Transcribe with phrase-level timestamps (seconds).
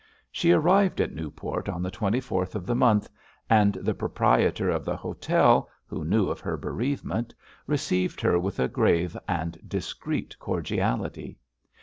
[0.31, 3.07] She arrived at Newport on the twenty fourth of the month,
[3.51, 7.35] and the proprietor of the hotel, who knew of her bereavement,
[7.67, 11.37] received her with a grave and discreet cordiality.